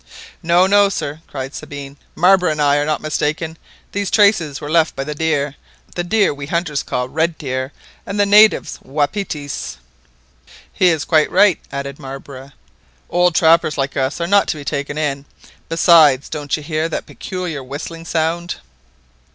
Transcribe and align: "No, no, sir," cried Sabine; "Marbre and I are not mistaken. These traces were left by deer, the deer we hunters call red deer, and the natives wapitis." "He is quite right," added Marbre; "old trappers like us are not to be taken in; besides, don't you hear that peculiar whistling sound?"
"No, 0.41 0.65
no, 0.65 0.89
sir," 0.89 1.21
cried 1.27 1.53
Sabine; 1.53 1.95
"Marbre 2.15 2.49
and 2.49 2.59
I 2.59 2.77
are 2.77 2.85
not 2.85 3.01
mistaken. 3.03 3.55
These 3.91 4.09
traces 4.09 4.59
were 4.59 4.67
left 4.67 4.95
by 4.95 5.03
deer, 5.03 5.55
the 5.93 6.03
deer 6.03 6.33
we 6.33 6.47
hunters 6.47 6.81
call 6.81 7.07
red 7.07 7.37
deer, 7.37 7.71
and 8.03 8.19
the 8.19 8.25
natives 8.25 8.79
wapitis." 8.83 9.77
"He 10.73 10.87
is 10.87 11.05
quite 11.05 11.29
right," 11.29 11.59
added 11.71 11.99
Marbre; 11.99 12.53
"old 13.11 13.35
trappers 13.35 13.77
like 13.77 13.95
us 13.95 14.19
are 14.19 14.25
not 14.25 14.47
to 14.47 14.57
be 14.57 14.65
taken 14.65 14.97
in; 14.97 15.25
besides, 15.69 16.29
don't 16.29 16.57
you 16.57 16.63
hear 16.63 16.89
that 16.89 17.05
peculiar 17.05 17.63
whistling 17.63 18.05
sound?" 18.05 18.55